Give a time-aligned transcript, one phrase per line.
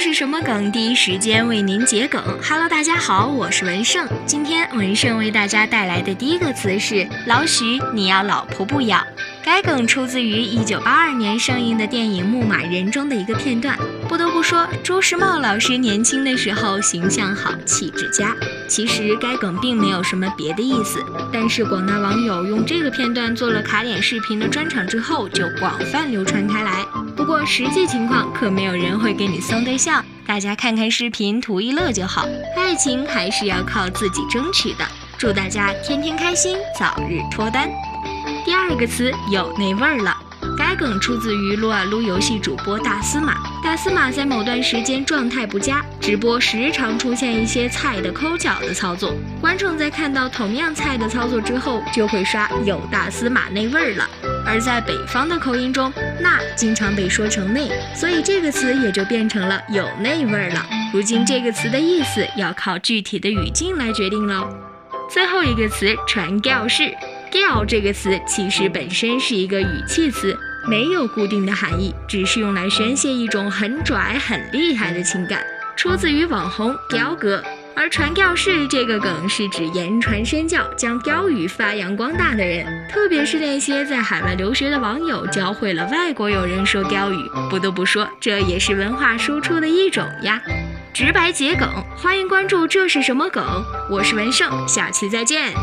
[0.00, 0.72] 是什么梗？
[0.72, 2.22] 第一时间为您解梗。
[2.42, 4.08] Hello，大家好，我是文胜。
[4.24, 9.06] 今天文胜为大家带来的第一个词是“老许，你要老婆不要”。
[9.44, 13.78] 该梗出自于1982年上映的电影《牧马人》中的一个片段。
[14.08, 18.34] 不得不说，朱时茂老师年轻的时候形象好，气质佳。
[18.66, 26.86] 其实该梗并没有什么别的意思，但是广大网友用这个片段做了卡点视频的专场之后，就广泛流传开来。
[27.46, 32.26] 实际情况可没有人会给你送对象，大家看看视频图一乐就好。
[32.56, 34.86] 爱情还是要靠自己争取的。
[35.18, 37.68] 祝大家天天开心，早日脱单。
[38.44, 40.16] 第二个词有那味儿了。
[40.56, 43.34] 该梗出自于撸啊撸游戏主播大司马。
[43.62, 49.14] 大司马在某段时间状态不佳，直播时常出现一些菜的抠脚的操作。
[49.40, 54.08] 观众在看到同样菜的操作之后，就会刷有大司马那味儿了。
[54.50, 60.66] 而在北方的口音中，那经常被说成内，所以这个词也就变成了有内味儿了。
[60.92, 64.48] 如今这个词的意思要靠具体的语境来决定喽。
[65.08, 66.92] 最后一个词传教士。
[67.30, 70.36] 调这个词其实本身是一个语气词，
[70.68, 75.40] 没有固定的含义，只是用来宣泄一种很拽、很厉害的情感，
[75.76, 77.40] 出自于网红雕哥。
[77.80, 87.16] 而传教士这个梗是指言传身教、将标语发扬光大的人，特别是那些在海外留学的网友，教会了外国友人说标语。
[87.48, 90.38] 不得不说，这也是文化输出的一种呀。
[90.92, 93.42] 直白桔梗，欢迎关注这是什么梗？
[93.88, 95.54] 我是文胜，下期再见。